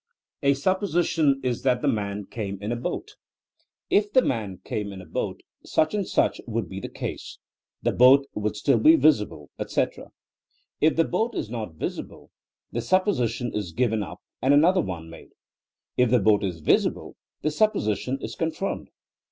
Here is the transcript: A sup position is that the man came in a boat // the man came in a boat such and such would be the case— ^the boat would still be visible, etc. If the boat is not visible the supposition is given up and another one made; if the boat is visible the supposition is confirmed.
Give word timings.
A 0.41 0.55
sup 0.55 0.79
position 0.79 1.39
is 1.43 1.61
that 1.61 1.83
the 1.83 1.87
man 1.87 2.25
came 2.25 2.57
in 2.59 2.71
a 2.71 2.75
boat 2.75 3.17
// 3.53 3.89
the 3.91 4.23
man 4.23 4.57
came 4.63 4.91
in 4.91 4.99
a 4.99 5.05
boat 5.05 5.41
such 5.63 5.93
and 5.93 6.07
such 6.07 6.41
would 6.47 6.67
be 6.67 6.79
the 6.79 6.89
case— 6.89 7.37
^the 7.85 7.95
boat 7.95 8.25
would 8.33 8.55
still 8.55 8.79
be 8.79 8.95
visible, 8.95 9.51
etc. 9.59 10.07
If 10.79 10.95
the 10.95 11.03
boat 11.03 11.35
is 11.35 11.51
not 11.51 11.75
visible 11.75 12.31
the 12.71 12.81
supposition 12.81 13.53
is 13.53 13.73
given 13.73 14.01
up 14.01 14.17
and 14.41 14.55
another 14.55 14.81
one 14.81 15.07
made; 15.07 15.33
if 15.97 16.09
the 16.09 16.17
boat 16.19 16.43
is 16.43 16.61
visible 16.61 17.15
the 17.43 17.51
supposition 17.51 18.17
is 18.21 18.33
confirmed. 18.33 18.89